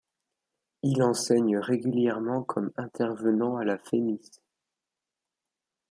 [0.81, 4.31] Il enseigne régulièrement comme intervenant à la Femis.